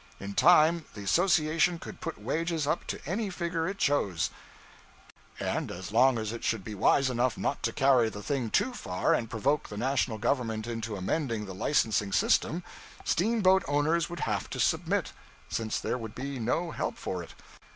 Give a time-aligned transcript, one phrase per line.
[0.19, 4.31] In time, the association could put wages up to any figure it chose;
[5.39, 8.73] and as long as it should be wise enough not to carry the thing too
[8.73, 12.63] far and provoke the national government into amending the licensing system,
[13.05, 15.13] steamboat owners would have to submit,
[15.49, 17.35] since there would be no help for it.